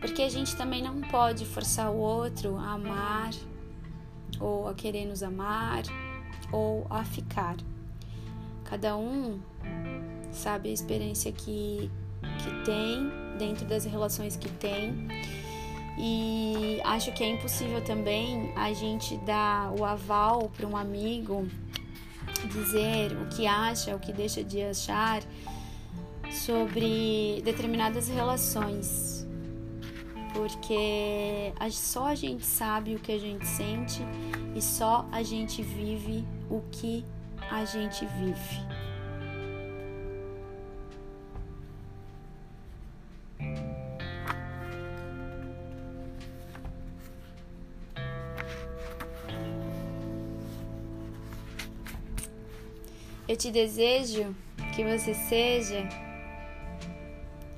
Porque 0.00 0.22
a 0.22 0.28
gente 0.30 0.56
também 0.56 0.82
não 0.82 1.00
pode 1.02 1.44
forçar 1.44 1.90
o 1.90 1.98
outro 1.98 2.56
a 2.56 2.72
amar, 2.72 3.30
ou 4.40 4.66
a 4.66 4.74
querer 4.74 5.04
nos 5.04 5.22
amar, 5.22 5.82
ou 6.50 6.86
a 6.88 7.04
ficar. 7.04 7.56
Cada 8.64 8.96
um 8.96 9.38
sabe 10.32 10.70
a 10.70 10.72
experiência 10.72 11.30
que, 11.30 11.90
que 12.42 12.64
tem 12.64 13.10
dentro 13.38 13.66
das 13.66 13.84
relações 13.84 14.36
que 14.36 14.48
tem. 14.48 15.08
E 15.98 16.80
acho 16.84 17.12
que 17.12 17.22
é 17.22 17.28
impossível 17.28 17.82
também 17.84 18.54
a 18.56 18.72
gente 18.72 19.18
dar 19.18 19.70
o 19.78 19.84
aval 19.84 20.50
para 20.56 20.66
um 20.66 20.76
amigo, 20.76 21.46
dizer 22.50 23.12
o 23.20 23.26
que 23.28 23.46
acha, 23.46 23.94
o 23.94 23.98
que 23.98 24.12
deixa 24.12 24.42
de 24.42 24.62
achar 24.62 25.22
sobre 26.30 27.42
determinadas 27.44 28.08
relações 28.08 29.19
porque 30.32 31.52
só 31.70 32.06
a 32.06 32.14
gente 32.14 32.44
sabe 32.44 32.94
o 32.94 32.98
que 32.98 33.12
a 33.12 33.18
gente 33.18 33.46
sente 33.46 34.00
e 34.54 34.62
só 34.62 35.06
a 35.12 35.22
gente 35.22 35.62
vive 35.62 36.24
o 36.48 36.62
que 36.70 37.04
a 37.50 37.64
gente 37.64 38.06
vive. 38.06 38.80
Eu 53.28 53.36
te 53.36 53.52
desejo 53.52 54.34
que 54.74 54.82
você 54.84 55.14
seja 55.14 55.88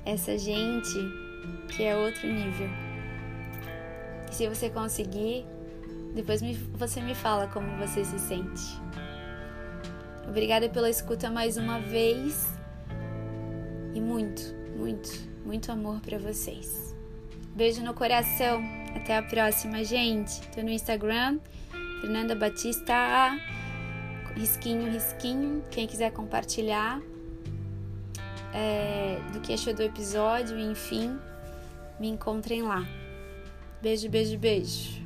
essa 0.05 0.37
gente 0.37 1.32
que 1.69 1.83
é 1.83 1.95
outro 1.95 2.27
nível. 2.27 2.69
E 4.29 4.35
se 4.35 4.47
você 4.47 4.69
conseguir, 4.69 5.45
depois 6.13 6.41
me, 6.41 6.53
você 6.53 7.01
me 7.01 7.15
fala 7.15 7.47
como 7.47 7.77
você 7.77 8.03
se 8.03 8.19
sente. 8.19 8.81
Obrigada 10.27 10.69
pela 10.69 10.89
escuta 10.89 11.29
mais 11.29 11.57
uma 11.57 11.79
vez 11.79 12.47
e 13.93 14.01
muito, 14.01 14.41
muito, 14.75 15.09
muito 15.45 15.71
amor 15.71 15.99
para 16.01 16.17
vocês. 16.17 16.95
Beijo 17.55 17.83
no 17.83 17.93
coração. 17.93 18.63
Até 18.95 19.17
a 19.17 19.23
próxima, 19.23 19.83
gente. 19.83 20.41
Tô 20.49 20.61
no 20.61 20.69
Instagram, 20.69 21.39
Fernanda 22.01 22.35
Batista, 22.35 23.37
risquinho, 24.35 24.91
risquinho. 24.91 25.63
Quem 25.69 25.85
quiser 25.87 26.11
compartilhar 26.11 27.01
é, 28.53 29.19
do 29.31 29.39
que 29.39 29.53
achou 29.53 29.73
do 29.73 29.81
episódio, 29.81 30.57
enfim, 30.59 31.19
me 32.03 32.09
encontrem 32.09 32.63
lá. 32.63 32.85
Beijo, 33.81 34.09
beijo, 34.09 34.37
beijo. 34.37 35.02